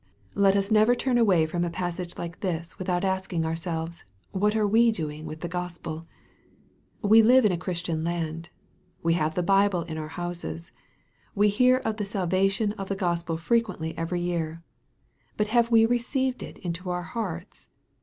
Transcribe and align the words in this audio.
Let 0.33 0.55
us 0.55 0.71
never 0.71 0.95
turn 0.95 1.19
away 1.19 1.45
from 1.45 1.63
a 1.63 1.69
passage 1.69 2.17
like 2.17 2.39
this 2.39 2.79
without 2.79 3.03
MAKE, 3.03 3.21
CHAP. 3.21 3.21
VI. 3.29 3.37
115 3.37 3.37
asking 3.37 3.45
ourselves, 3.45 4.03
What 4.31 4.55
are 4.55 4.67
we 4.67 4.91
doing 4.91 5.27
with 5.27 5.41
the 5.41 5.47
Gospel? 5.47 6.07
We 7.03 7.21
live 7.21 7.45
in 7.45 7.51
a 7.51 7.57
Christian 7.59 8.03
land. 8.03 8.49
We 9.03 9.13
have 9.13 9.35
the 9.35 9.43
Bible 9.43 9.83
in 9.83 9.99
our 9.99 10.07
houses. 10.07 10.71
We 11.35 11.49
hear 11.49 11.77
of 11.85 11.97
the 11.97 12.05
salvation 12.05 12.71
of 12.79 12.89
the 12.89 12.95
Gospel 12.95 13.37
fre 13.37 13.57
quently 13.57 13.93
every 13.95 14.21
year. 14.21 14.63
But 15.37 15.49
have 15.49 15.69
we 15.69 15.85
received 15.85 16.41
it 16.41 16.57
into 16.57 16.89
our 16.89 17.03
hearts 17.03 17.67